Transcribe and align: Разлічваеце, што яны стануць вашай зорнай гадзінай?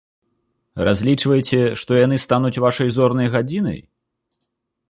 Разлічваеце, 0.87 1.59
што 1.81 1.91
яны 2.05 2.19
стануць 2.25 2.53
вашай 2.65 2.93
зорнай 2.97 3.27
гадзінай? 3.37 3.79